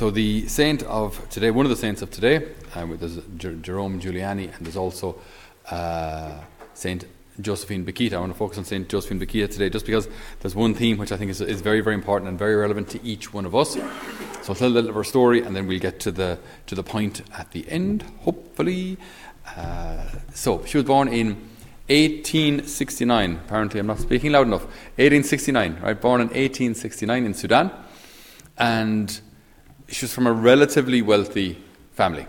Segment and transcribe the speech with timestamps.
[0.00, 4.00] so the saint of today, one of the saints of today, um, there's Jer- Jerome
[4.00, 5.20] Emiliani, and there's also
[5.70, 6.40] uh,
[6.72, 7.04] Saint
[7.38, 8.14] Josephine Bakhita.
[8.14, 10.08] I want to focus on Saint Josephine Bakhita today, just because
[10.40, 13.04] there's one theme which I think is, is very, very important and very relevant to
[13.04, 13.74] each one of us.
[13.74, 13.82] So
[14.48, 16.38] I'll tell a little of her story, and then we'll get to the
[16.68, 18.96] to the point at the end, hopefully.
[19.54, 21.34] Uh, so she was born in
[21.88, 23.40] 1869.
[23.44, 24.64] Apparently, I'm not speaking loud enough.
[24.96, 26.00] 1869, right?
[26.00, 27.70] Born in 1869 in Sudan,
[28.56, 29.20] and
[29.90, 31.58] she was from a relatively wealthy
[31.92, 32.26] family.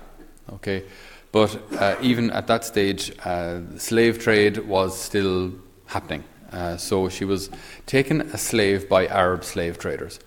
[0.53, 0.83] Okay,
[1.31, 5.53] but uh, even at that stage, uh, slave trade was still
[5.85, 6.23] happening.
[6.51, 7.49] Uh, so she was
[7.85, 10.19] taken a slave by Arab slave traders,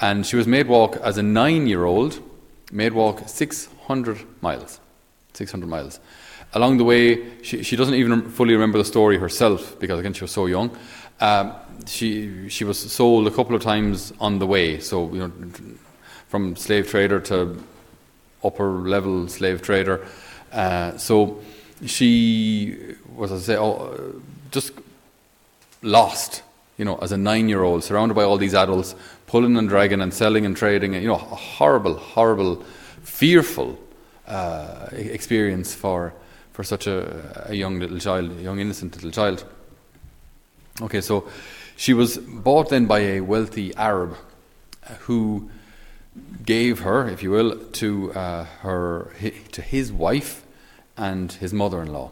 [0.00, 2.22] and she was made walk as a nine-year-old,
[2.72, 4.80] made walk 600 miles.
[5.34, 6.00] 600 miles.
[6.54, 10.24] Along the way, she, she doesn't even fully remember the story herself because, again, she
[10.24, 10.74] was so young.
[11.20, 11.52] Um,
[11.86, 14.80] she, she was sold a couple of times on the way.
[14.80, 15.32] So, you know,
[16.28, 17.62] from slave trader to
[18.42, 20.06] upper level slave trader.
[20.52, 21.40] Uh, so
[21.84, 24.20] she was, I say, oh,
[24.50, 24.72] just
[25.82, 26.42] lost,
[26.78, 28.94] you know, as a nine-year-old, surrounded by all these adults,
[29.26, 30.94] pulling and dragging and selling and trading.
[30.94, 32.64] You know, a horrible, horrible,
[33.02, 33.78] fearful
[34.26, 36.12] uh, experience for
[36.52, 39.44] for such a, a young little child, a young innocent little child.
[40.80, 41.28] Okay, so
[41.76, 44.16] she was bought then by a wealthy Arab
[45.00, 45.50] who
[46.44, 49.12] gave her, if you will, to uh, her
[49.52, 50.44] to his wife
[50.96, 52.10] and his mother-in-law.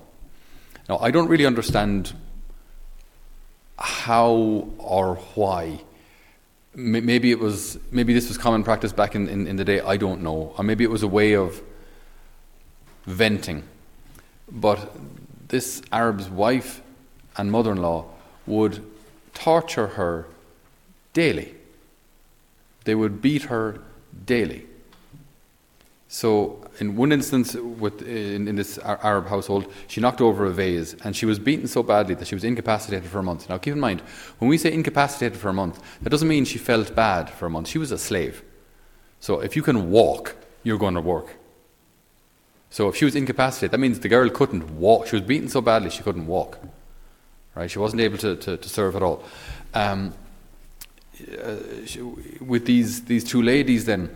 [0.89, 2.13] Now, I don't really understand
[3.79, 5.81] how or why.
[6.75, 9.81] Maybe it was maybe this was common practice back in, in, in the day.
[9.81, 11.63] I don't know, or maybe it was a way of
[13.07, 13.63] venting.
[14.51, 14.93] But
[15.49, 16.83] this Arab's wife
[17.37, 18.07] and mother-in-law
[18.47, 18.85] would
[19.35, 20.27] torture her
[21.13, 21.55] daily.
[22.85, 23.81] They would beat her
[24.25, 24.67] daily.
[26.09, 30.95] So, in one instance, with, in, in, this Arab household, she knocked over a vase
[31.03, 33.49] and she was beaten so badly that she was incapacitated for a month.
[33.49, 34.01] Now, keep in mind,
[34.39, 37.51] when we say incapacitated for a month, that doesn't mean she felt bad for a
[37.51, 37.67] month.
[37.67, 38.45] She was a slave.
[39.19, 41.35] So, if you can walk, you're going to work.
[42.71, 45.09] So, if she was incapacitated, that means the girl couldn't walk.
[45.09, 46.61] She was beaten so badly she couldn't walk.
[47.57, 47.69] Right?
[47.69, 49.25] She wasn't able to, to, to serve at all.
[49.75, 50.15] Um,
[52.41, 54.15] with these, these two ladies, then,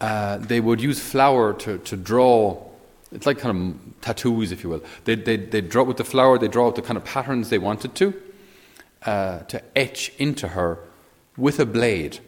[0.00, 2.62] uh, they would use flour to, to draw,
[3.12, 4.82] it's like kind of tattoos, if you will.
[5.04, 7.58] They, they, they draw with the flour, they draw out the kind of patterns they
[7.58, 8.14] wanted to,
[9.04, 10.78] uh, to etch into her
[11.36, 12.20] with a blade.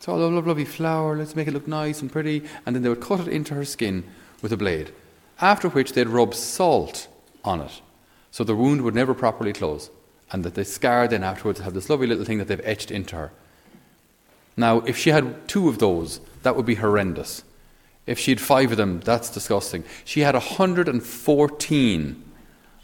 [0.00, 2.42] So, oh, lovely, lovely flour, let's make it look nice and pretty.
[2.64, 4.04] And then they would cut it into her skin
[4.42, 4.92] with a blade.
[5.40, 7.08] After which they'd rub salt
[7.44, 7.80] on it
[8.30, 9.88] so the wound would never properly close
[10.32, 13.16] and that the scar then afterwards have this lovely little thing that they've etched into
[13.16, 13.32] her.
[14.56, 17.44] Now, if she had two of those, that would be horrendous.
[18.06, 19.84] If she had five of them, that's disgusting.
[20.04, 22.24] She had 114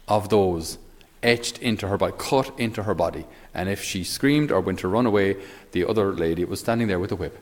[0.07, 0.77] of those
[1.23, 3.25] etched into her body, cut into her body.
[3.53, 5.37] And if she screamed or went to run away,
[5.71, 7.39] the other lady was standing there with a whip.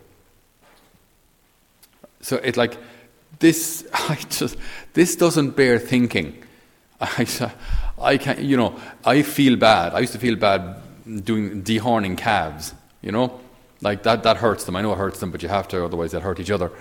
[2.21, 2.77] So it's like
[3.39, 3.85] this.
[3.93, 4.57] I just
[4.93, 6.43] this doesn't bear thinking.
[7.01, 7.51] I,
[8.01, 9.93] I can you know, I feel bad.
[9.93, 10.81] I used to feel bad
[11.23, 13.39] doing dehorning calves, you know,
[13.81, 14.75] like that, that hurts them.
[14.75, 16.71] I know it hurts them, but you have to, otherwise they'll hurt each other.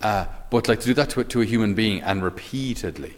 [0.00, 3.14] Uh, but like to do that to, to a human being and repeatedly,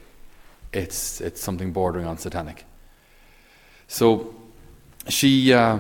[0.72, 2.64] it's, it's something bordering on satanic.
[3.88, 4.34] So
[5.08, 5.78] she, uh,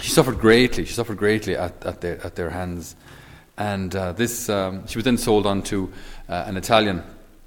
[0.00, 0.84] she suffered greatly.
[0.84, 2.96] She suffered greatly at, at, their, at their hands.
[3.56, 5.92] And uh, this, um, she was then sold on to
[6.28, 7.02] uh, an Italian.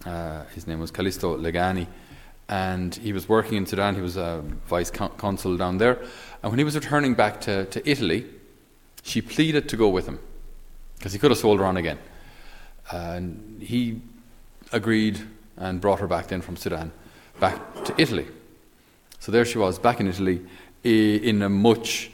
[0.05, 1.85] Uh, his name was Callisto Legnani
[2.49, 3.95] and he was working in Sudan.
[3.95, 5.99] He was a vice consul down there.
[6.41, 8.25] And when he was returning back to, to Italy,
[9.03, 10.19] she pleaded to go with him
[10.97, 11.99] because he could have sold her on again.
[12.91, 14.01] And he
[14.71, 15.19] agreed
[15.57, 16.91] and brought her back then from Sudan
[17.39, 18.27] back to Italy.
[19.19, 20.41] So there she was, back in Italy,
[20.83, 22.11] in a much,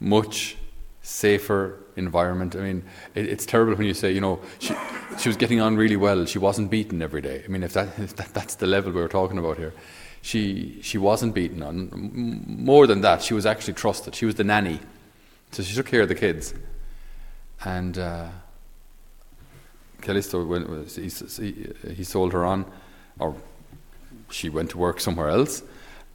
[0.00, 0.56] much
[1.02, 2.54] safer environment.
[2.54, 2.84] I mean,
[3.14, 4.74] it, it's terrible when you say, you know, she,
[5.18, 6.24] she was getting on really well.
[6.26, 7.42] She wasn't beaten every day.
[7.44, 9.72] I mean, if, that, if that, that's the level we were talking about here,
[10.22, 11.62] she she wasn't beaten.
[11.62, 11.88] On
[12.46, 14.14] more than that, she was actually trusted.
[14.14, 14.80] She was the nanny,
[15.52, 16.52] so she took care of the kids.
[17.64, 18.28] And uh,
[20.00, 22.64] Callisto, he, he sold her on,
[23.18, 23.36] or
[24.30, 25.62] she went to work somewhere else.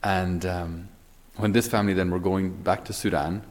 [0.02, 0.88] And um,
[1.36, 3.42] when this family then were going back to Sudan,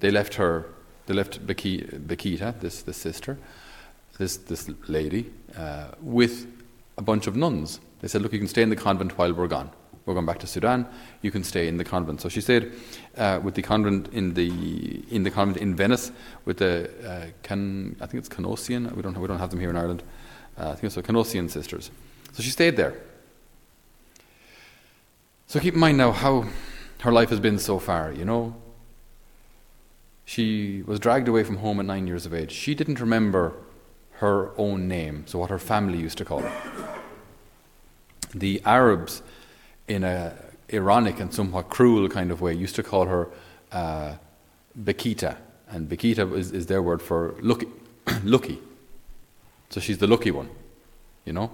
[0.00, 0.66] they left her
[1.06, 3.38] they left Bakhita, this, this sister,
[4.18, 6.46] this, this lady, uh, with
[6.96, 7.80] a bunch of nuns.
[8.00, 9.70] They said, Look, you can stay in the convent while we're gone.
[10.06, 10.86] we're going back to Sudan.
[11.22, 12.20] You can stay in the convent.
[12.20, 12.72] So she stayed
[13.16, 16.12] uh, with the convent in the in the convent in Venice
[16.44, 18.94] with the uh, can I think it's Canossian.
[18.94, 20.02] We don't we don't have them here in Ireland.
[20.58, 21.90] Uh, I think it's the Canossian sisters.
[22.32, 22.94] So she stayed there.
[25.46, 26.46] So keep in mind now how
[27.00, 28.12] her life has been so far.
[28.12, 28.54] You know,
[30.24, 32.52] she was dragged away from home at nine years of age.
[32.52, 33.52] She didn't remember
[34.18, 37.00] her own name, so what her family used to call her.
[38.34, 39.22] The Arabs,
[39.86, 40.34] in a
[40.72, 43.28] ironic and somewhat cruel kind of way, used to call her
[43.70, 44.14] uh,
[44.80, 45.36] Bekita,
[45.68, 47.66] and Bekita is, is their word for lucky.
[48.24, 48.60] lucky.
[49.70, 50.50] So she's the lucky one,
[51.24, 51.50] you know.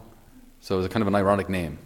[0.60, 1.78] So it was a kind of an ironic name.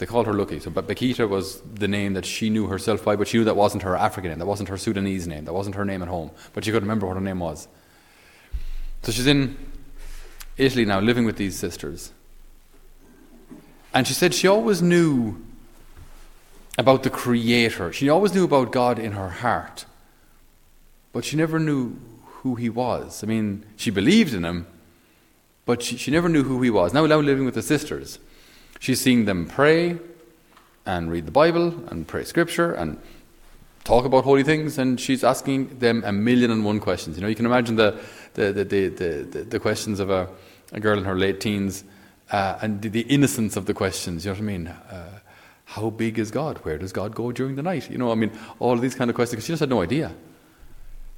[0.00, 0.58] They called her Lucky.
[0.60, 3.54] So, but Bekita was the name that she knew herself by, but she knew that
[3.54, 6.30] wasn't her African name, that wasn't her Sudanese name, that wasn't her name at home.
[6.54, 7.68] But she couldn't remember what her name was.
[9.02, 9.58] So she's in
[10.56, 12.12] Italy now, living with these sisters.
[13.92, 15.36] And she said she always knew
[16.78, 17.92] about the Creator.
[17.92, 19.84] She always knew about God in her heart.
[21.12, 23.22] But she never knew who He was.
[23.22, 24.66] I mean, she believed in Him,
[25.66, 26.94] but she, she never knew who He was.
[26.94, 28.18] Now, now living with the sisters,
[28.80, 29.96] she's seeing them pray
[30.84, 32.98] and read the Bible and pray Scripture and
[33.84, 37.16] talk about holy things, and she's asking them a million and one questions.
[37.16, 38.00] You know, you can imagine the,
[38.34, 40.28] the, the, the, the, the questions of a,
[40.72, 41.84] a girl in her late teens
[42.30, 44.24] uh, and the, the, innocence of the questions.
[44.24, 44.66] You know what I mean?
[44.68, 45.18] Uh,
[45.64, 46.58] how big is God?
[46.58, 47.90] Where does God go during the night?
[47.90, 49.44] You know, I mean, all these kind of questions.
[49.44, 50.12] She just had no idea.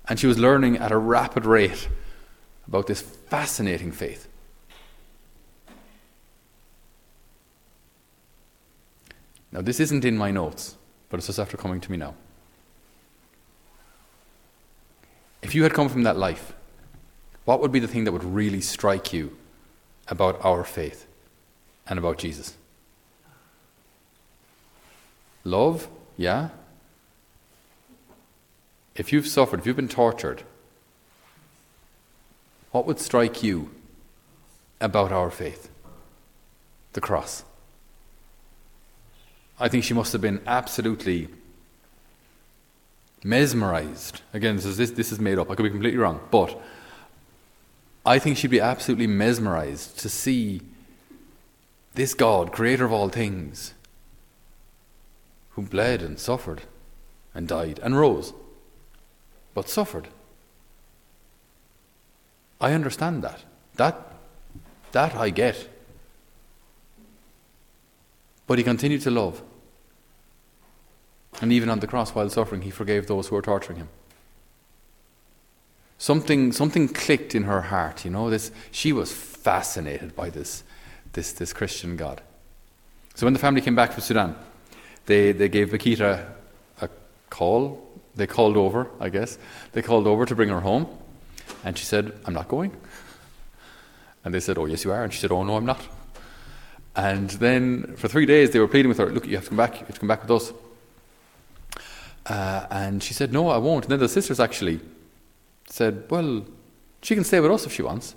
[0.08, 1.88] And she was learning at a rapid rate
[2.66, 4.28] about this fascinating faith.
[9.52, 10.76] Now, this isn't in my notes,
[11.10, 12.14] but it's just after coming to me now.
[15.42, 16.54] If you had come from that life,
[17.44, 19.36] what would be the thing that would really strike you
[20.08, 21.06] about our faith
[21.86, 22.56] and about Jesus?
[25.44, 26.50] Love, yeah.
[28.94, 30.44] If you've suffered, if you've been tortured,
[32.70, 33.70] what would strike you
[34.80, 35.68] about our faith?
[36.92, 37.44] The cross.
[39.62, 41.28] I think she must have been absolutely
[43.22, 44.20] mesmerized.
[44.34, 45.52] Again, this is, this, this is made up.
[45.52, 46.18] I could be completely wrong.
[46.32, 46.60] But
[48.04, 50.62] I think she'd be absolutely mesmerized to see
[51.94, 53.74] this God, creator of all things,
[55.50, 56.62] who bled and suffered
[57.32, 58.32] and died and rose,
[59.54, 60.08] but suffered.
[62.60, 63.44] I understand that.
[63.76, 64.12] That,
[64.90, 65.68] that I get.
[68.48, 69.40] But he continued to love.
[71.40, 73.88] And even on the cross while suffering, he forgave those who were torturing him.
[75.98, 78.28] Something, something clicked in her heart, you know.
[78.28, 80.64] This, she was fascinated by this,
[81.12, 82.20] this, this Christian God.
[83.14, 84.36] So when the family came back from Sudan,
[85.06, 86.26] they, they gave Bakhita
[86.80, 86.88] a
[87.30, 87.88] call.
[88.14, 89.38] They called over, I guess.
[89.72, 90.86] They called over to bring her home.
[91.64, 92.76] And she said, I'm not going.
[94.24, 95.04] And they said, Oh, yes, you are.
[95.04, 95.80] And she said, Oh, no, I'm not.
[96.94, 99.56] And then for three days they were pleading with her, Look, you have to come
[99.56, 99.80] back.
[99.80, 100.52] You have to come back with us.
[102.26, 103.84] Uh, and she said, No, I won't.
[103.84, 104.80] And then the sisters actually
[105.68, 106.44] said, Well,
[107.02, 108.14] she can stay with us if she wants.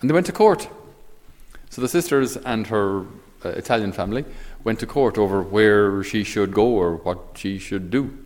[0.00, 0.68] And they went to court.
[1.70, 3.00] So the sisters and her
[3.44, 4.24] uh, Italian family
[4.64, 8.16] went to court over where she should go or what she should do.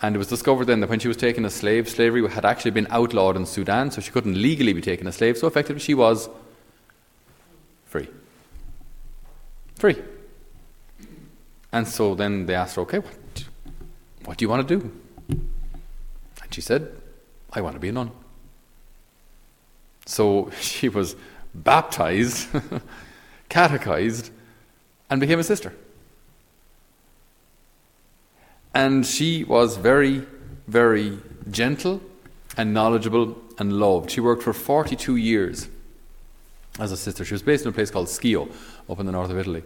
[0.00, 2.72] And it was discovered then that when she was taken as slave, slavery had actually
[2.72, 5.38] been outlawed in Sudan, so she couldn't legally be taken as slave.
[5.38, 6.28] So effectively, she was
[7.86, 8.08] free.
[9.76, 10.02] Free.
[11.72, 13.00] And so then they asked her, okay,
[14.26, 14.92] what do you want to do?
[15.28, 16.92] And she said,
[17.52, 18.10] I want to be a nun.
[20.04, 21.16] So she was
[21.54, 22.48] baptized,
[23.48, 24.30] catechized,
[25.08, 25.72] and became a sister.
[28.74, 30.26] And she was very,
[30.66, 31.18] very
[31.50, 32.02] gentle
[32.58, 34.10] and knowledgeable and loved.
[34.10, 35.68] She worked for 42 years
[36.78, 37.24] as a sister.
[37.24, 38.52] She was based in a place called Schio,
[38.90, 39.62] up in the north of Italy.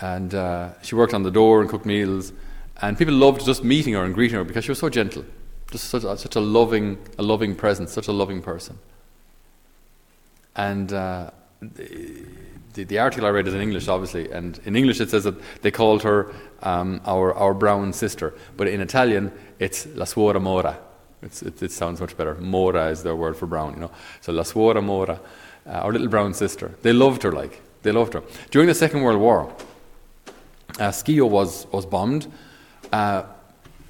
[0.00, 2.32] And uh, she worked on the door and cooked meals.
[2.80, 5.24] And people loved just meeting her and greeting her because she was so gentle.
[5.70, 8.78] Just such a, such a loving, a loving presence, such a loving person.
[10.56, 11.30] And uh,
[11.60, 15.34] the, the, article I read is in English, obviously, and in English it says that
[15.62, 16.32] they called her
[16.62, 20.78] um, our, our brown sister, but in Italian it's la suora mora.
[21.22, 22.36] It, it, sounds much better.
[22.36, 23.90] Mora is their word for brown, you know.
[24.20, 25.20] So la suora mora,
[25.66, 26.74] uh, our little brown sister.
[26.82, 28.22] They loved her, like they loved her.
[28.50, 29.52] During the Second World War,
[30.78, 32.28] uh, was was bombed.
[32.92, 33.24] Uh,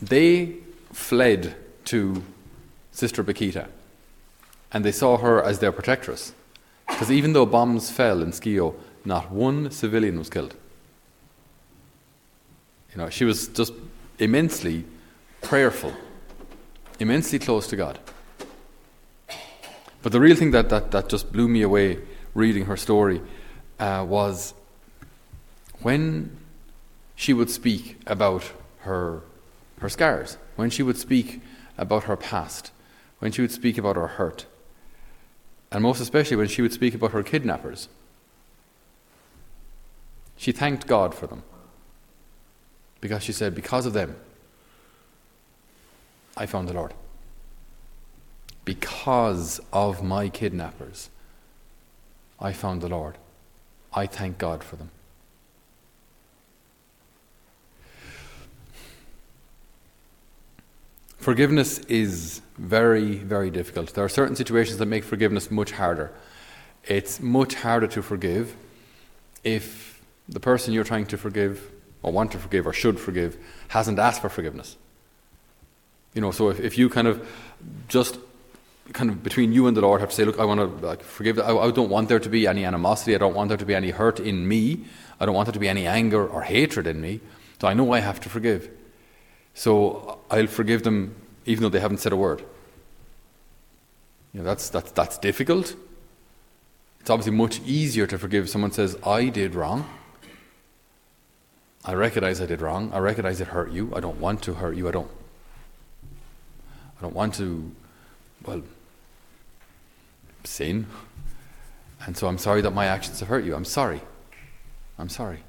[0.01, 0.55] they
[0.93, 1.55] fled
[1.87, 2.23] to
[2.93, 3.69] Sister Bakhita,
[4.73, 6.33] and they saw her as their protectress.
[6.87, 8.75] Because even though bombs fell in Schio,
[9.05, 10.55] not one civilian was killed.
[12.93, 13.73] You know, she was just
[14.19, 14.85] immensely
[15.43, 15.93] prayerful,
[16.99, 17.99] immensely close to God.
[20.03, 21.99] But the real thing that, that, that just blew me away
[22.35, 23.21] reading her story
[23.79, 24.55] uh, was
[25.83, 26.37] when
[27.15, 28.45] she would speak about
[28.81, 29.23] her,
[29.81, 31.41] her scars, when she would speak
[31.77, 32.71] about her past,
[33.19, 34.47] when she would speak about her hurt,
[35.71, 37.89] and most especially when she would speak about her kidnappers.
[40.37, 41.43] She thanked God for them
[43.01, 44.17] because she said, Because of them,
[46.37, 46.95] I found the Lord.
[48.65, 51.11] Because of my kidnappers,
[52.39, 53.19] I found the Lord.
[53.93, 54.91] I thank God for them.
[61.29, 63.93] Forgiveness is very, very difficult.
[63.93, 66.11] There are certain situations that make forgiveness much harder.
[66.85, 68.57] It's much harder to forgive
[69.45, 71.71] if the person you're trying to forgive,
[72.03, 73.37] or want to forgive, or should forgive,
[73.69, 74.79] hasn't asked for forgiveness.
[76.15, 77.29] You know, so if, if you kind of
[77.89, 78.19] just
[78.95, 81.03] kind of between you and the Lord have to say, look, I want to like,
[81.03, 81.39] forgive.
[81.39, 83.15] I, I don't want there to be any animosity.
[83.15, 84.87] I don't want there to be any hurt in me.
[85.21, 87.21] I don't want there to be any anger or hatred in me.
[87.61, 88.71] So I know I have to forgive.
[89.59, 92.45] So I'll forgive them even though they haven't said a word.
[94.33, 95.75] You know, that's, that's, that's difficult.
[97.01, 99.85] It's obviously much easier to forgive someone says, I did wrong.
[101.85, 102.93] I recognize I did wrong.
[102.93, 103.93] I recognize it hurt you.
[103.97, 104.87] I don't want to hurt you.
[104.87, 105.11] I don't
[106.99, 107.73] I don't want to
[108.47, 108.63] well
[110.45, 110.87] sin.
[112.07, 113.57] And so I'm sorry that my actions have hurt you.
[113.57, 114.03] I'm sorry.
[115.01, 115.41] I'm sorry.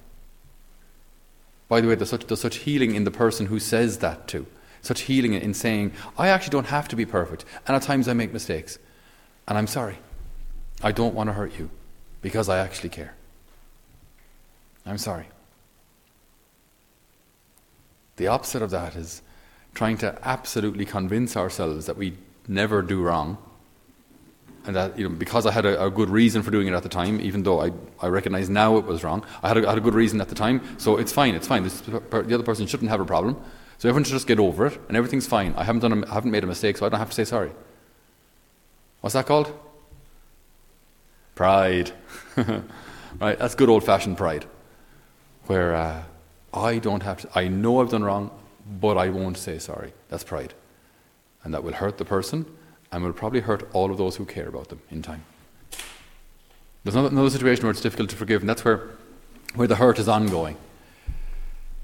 [1.69, 4.47] By the way, there's such, there's such healing in the person who says that too.
[4.81, 8.13] Such healing in saying, I actually don't have to be perfect, and at times I
[8.13, 8.79] make mistakes,
[9.47, 9.99] and I'm sorry.
[10.81, 11.69] I don't want to hurt you
[12.21, 13.13] because I actually care.
[14.85, 15.27] I'm sorry.
[18.15, 19.21] The opposite of that is
[19.75, 23.37] trying to absolutely convince ourselves that we never do wrong
[24.69, 26.83] and that you know because I had a, a, good reason for doing it at
[26.83, 29.69] the time, even though I, I recognize now it was wrong, I had a, I
[29.69, 31.63] had a good reason at the time, so it's fine, it's fine.
[31.63, 33.35] This, the other person shouldn't have a problem,
[33.79, 35.55] so everyone should just get over it, and everything's fine.
[35.57, 37.25] I haven't done, a, I haven't made a mistake, so I don't have to say
[37.25, 37.51] sorry.
[39.01, 39.51] What's that called?
[41.33, 41.91] Pride,
[42.37, 43.39] right?
[43.39, 44.45] That's good old-fashioned pride,
[45.47, 46.03] where uh,
[46.53, 47.29] I don't have to.
[47.33, 48.29] I know I've done wrong,
[48.79, 49.93] but I won't say sorry.
[50.09, 50.53] That's pride,
[51.43, 52.45] and that will hurt the person
[52.91, 55.23] and will probably hurt all of those who care about them in time.
[56.83, 58.89] There's another situation where it's difficult to forgive, and that's where,
[59.55, 60.57] where the hurt is ongoing.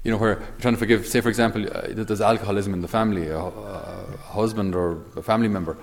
[0.02, 2.88] You know, where you're trying to forgive, say, for example, uh, there's alcoholism in the
[2.88, 5.76] family, a, a husband or a family member,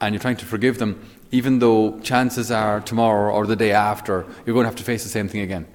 [0.00, 4.26] and you're trying to forgive them, even though chances are tomorrow or the day after
[4.44, 5.66] you're going to have to face the same thing again.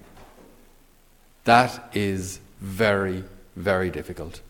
[1.45, 3.23] That is very,
[3.55, 4.41] very difficult.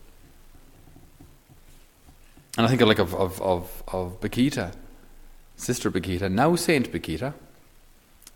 [2.56, 4.74] And I think like of, of, of, of Bakhita,
[5.56, 7.34] Sister Bakhita, now Saint Bakhita,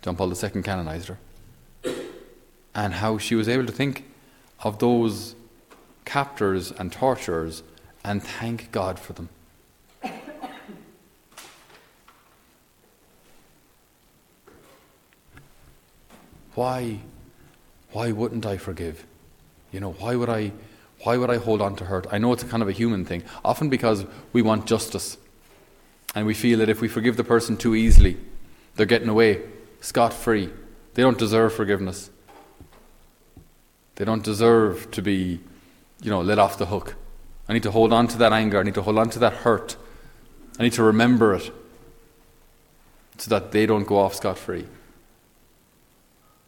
[0.01, 1.17] John Paul II canonized her,
[2.75, 4.05] and how she was able to think
[4.61, 5.35] of those
[6.03, 7.63] captors and torturers
[8.03, 9.29] and thank God for them.
[16.55, 16.99] Why,
[17.91, 19.05] why wouldn't I forgive?
[19.71, 20.51] You know, why would I
[21.03, 22.07] why would I hold on to hurt?
[22.11, 25.17] I know it's kind of a human thing, often because we want justice.
[26.15, 28.17] And we feel that if we forgive the person too easily,
[28.75, 29.41] they're getting away
[29.81, 30.49] scot free.
[30.93, 32.09] They don't deserve forgiveness.
[33.95, 35.39] They don't deserve to be,
[36.01, 36.95] you know, let off the hook.
[37.47, 38.59] I need to hold on to that anger.
[38.59, 39.75] I need to hold on to that hurt.
[40.57, 41.51] I need to remember it
[43.17, 44.65] so that they don't go off scot free.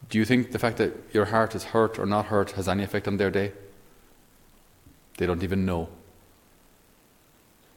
[0.10, 2.84] Do you think the fact that your heart is hurt or not hurt has any
[2.84, 3.54] effect on their day?
[5.22, 5.88] They don't even know.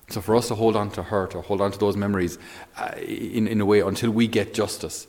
[0.08, 2.38] So for us to hold on to hurt or hold on to those memories
[2.78, 5.06] uh, in, in a way until we get justice,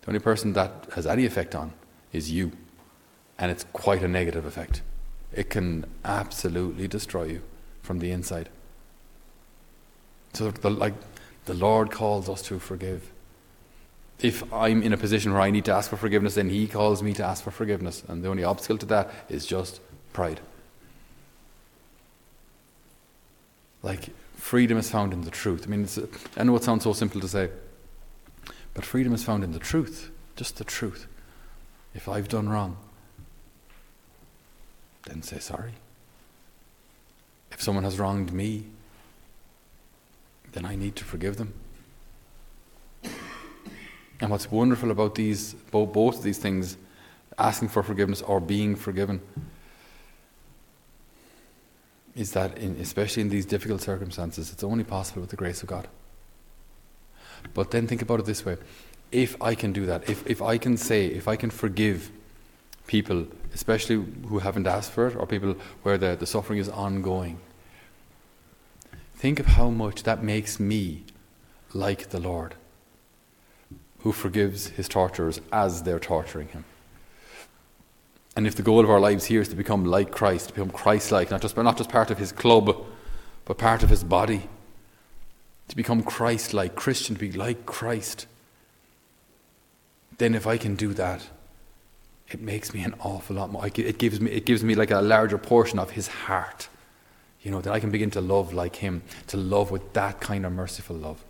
[0.00, 1.74] the only person that has any effect on
[2.14, 2.52] is you.
[3.38, 4.80] And it's quite a negative effect.
[5.34, 7.42] It can absolutely destroy you
[7.82, 8.48] from the inside.
[10.32, 10.94] So the, like
[11.44, 13.12] the Lord calls us to forgive.
[14.18, 17.02] If I'm in a position where I need to ask for forgiveness, then He calls
[17.02, 18.02] me to ask for forgiveness.
[18.08, 19.82] And the only obstacle to that is just
[20.14, 20.40] pride.
[23.82, 25.64] Like, freedom is found in the truth.
[25.66, 25.88] I mean,
[26.36, 27.50] I know it sounds so simple to say,
[28.74, 31.06] but freedom is found in the truth, just the truth.
[31.94, 32.76] If I've done wrong,
[35.06, 35.72] then say sorry.
[37.50, 38.66] If someone has wronged me,
[40.52, 41.54] then I need to forgive them.
[44.20, 46.76] And what's wonderful about these, both, both of these things,
[47.38, 49.20] asking for forgiveness or being forgiven,
[52.14, 55.68] is that, in, especially in these difficult circumstances, it's only possible with the grace of
[55.68, 55.88] God.
[57.54, 58.56] But then think about it this way
[59.12, 62.10] if I can do that, if, if I can say, if I can forgive
[62.86, 67.40] people, especially who haven't asked for it, or people where the, the suffering is ongoing,
[69.16, 71.04] think of how much that makes me
[71.72, 72.54] like the Lord,
[74.00, 76.64] who forgives his torturers as they're torturing him.
[78.36, 80.70] And if the goal of our lives here is to become like Christ, to become
[80.70, 82.84] Christ like, not just, not just part of his club,
[83.44, 84.48] but part of his body,
[85.68, 88.26] to become Christ like, Christian, to be like Christ,
[90.18, 91.28] then if I can do that,
[92.28, 93.66] it makes me an awful lot more.
[93.66, 96.68] It gives me, it gives me like a larger portion of his heart.
[97.42, 100.44] You know, that I can begin to love like him, to love with that kind
[100.44, 101.24] of merciful love.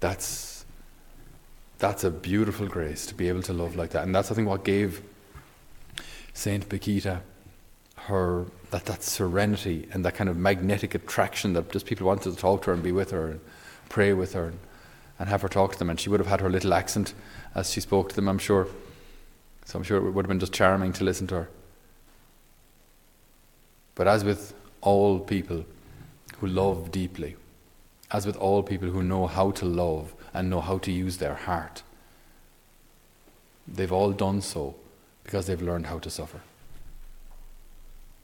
[0.00, 0.57] That's
[1.78, 4.04] that's a beautiful grace to be able to love like that.
[4.04, 5.02] And that's I think what gave
[6.34, 7.20] Saint Bakhita
[7.96, 12.36] her that, that serenity and that kind of magnetic attraction that just people wanted to
[12.36, 13.40] talk to her and be with her and
[13.88, 14.58] pray with her and,
[15.18, 15.90] and have her talk to them.
[15.90, 17.14] And she would have had her little accent
[17.54, 18.66] as she spoke to them, I'm sure.
[19.64, 21.48] So I'm sure it would have been just charming to listen to her.
[23.94, 25.64] But as with all people
[26.40, 27.36] who love deeply,
[28.10, 31.34] as with all people who know how to love and know how to use their
[31.34, 31.82] heart,
[33.66, 34.74] they've all done so
[35.24, 36.40] because they've learned how to suffer.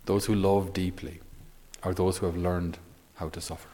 [0.07, 1.21] Those who love deeply
[1.83, 2.79] are those who have learned
[3.17, 3.69] how to suffer.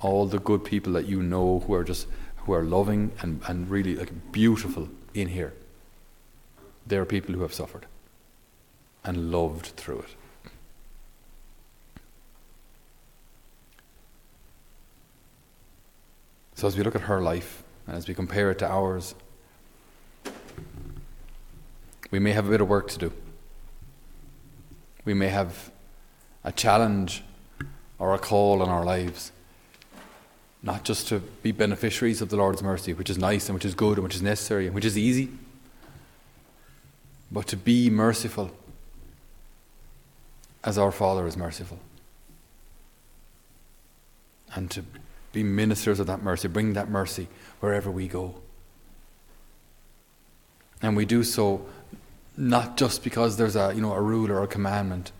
[0.00, 2.06] All the good people that you know who are just
[2.38, 5.54] who are loving and, and really like beautiful in here,
[6.86, 7.86] they are people who have suffered
[9.02, 10.14] and loved through it.
[16.64, 19.14] So, as we look at her life and as we compare it to ours,
[22.10, 23.12] we may have a bit of work to do.
[25.04, 25.70] We may have
[26.42, 27.22] a challenge
[27.98, 29.30] or a call on our lives,
[30.62, 33.74] not just to be beneficiaries of the Lord's mercy, which is nice and which is
[33.74, 35.28] good and which is necessary and which is easy,
[37.30, 38.50] but to be merciful
[40.64, 41.78] as our Father is merciful.
[44.54, 44.82] And to
[45.34, 47.28] be ministers of that mercy, bring that mercy
[47.60, 48.36] wherever we go.
[50.80, 51.66] And we do so
[52.36, 55.12] not just because there's a you know a rule or a commandment.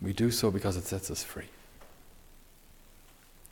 [0.00, 1.48] We do so because it sets us free.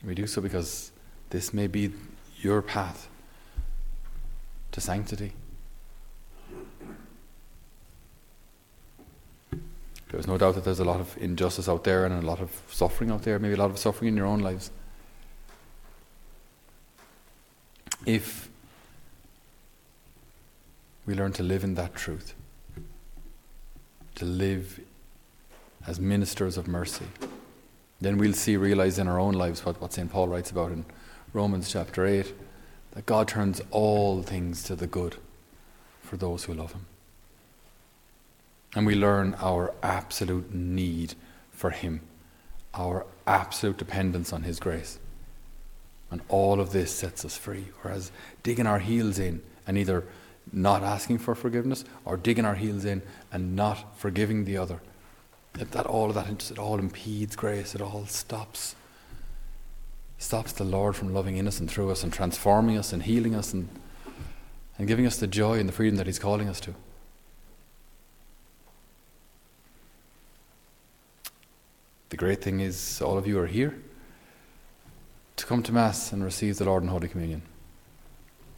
[0.05, 0.91] We do so because
[1.31, 1.93] this may be
[2.41, 3.09] your path
[4.73, 5.33] to sanctity.
[10.13, 12.51] There's no doubt that there's a lot of injustice out there and a lot of
[12.71, 14.71] suffering out there, maybe a lot of suffering in your own lives.
[18.05, 18.51] If
[21.07, 22.35] we learn to live in that truth,
[24.17, 24.81] to live
[25.87, 27.07] as ministers of mercy,
[28.03, 30.13] then we'll see, realize in our own lives what, what St.
[30.13, 30.85] Paul writes about in
[31.33, 32.35] Romans chapter 8
[32.91, 35.17] that God turns all things to the good
[36.03, 36.85] for those who love Him.
[38.75, 41.15] And we learn our absolute need
[41.51, 42.01] for Him,
[42.75, 44.99] our absolute dependence on His grace.
[46.11, 47.67] And all of this sets us free.
[47.83, 48.11] Whereas
[48.43, 50.05] digging our heels in and either
[50.53, 54.81] not asking for forgiveness or digging our heels in and not forgiving the other,
[55.55, 57.75] that, that all of that it all impedes grace.
[57.75, 58.75] It all stops
[60.23, 63.35] stops the Lord from loving in us and through us and transforming us and healing
[63.35, 63.69] us and,
[64.79, 66.75] and giving us the joy and the freedom that He's calling us to.
[72.13, 73.75] The great thing is, all of you are here
[75.37, 77.41] to come to Mass and receive the Lord in Holy Communion.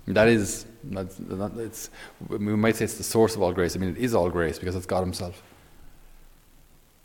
[0.09, 1.91] That is, that's, it's,
[2.27, 3.77] we might say it's the source of all grace.
[3.77, 5.41] I mean, it is all grace because it's God Himself.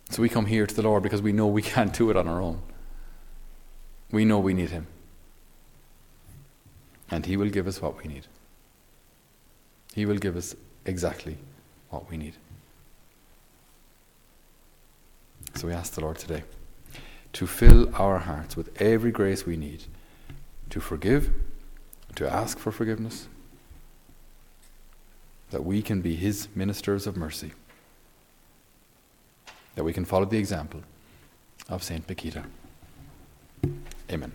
[0.10, 2.28] So we come here to the Lord because we know we can't do it on
[2.28, 2.64] our own.
[4.10, 4.88] We know we need Him.
[7.12, 8.26] And He will give us what we need.
[9.94, 11.38] He will give us exactly
[11.92, 12.34] what we need.
[15.60, 16.44] So we ask the Lord today
[17.34, 19.84] to fill our hearts with every grace we need
[20.70, 21.32] to forgive,
[22.16, 23.28] to ask for forgiveness,
[25.52, 27.52] that we can be His ministers of mercy,
[29.76, 30.82] that we can follow the example
[31.68, 32.46] of Saint Bakhita.
[34.10, 34.32] Amen.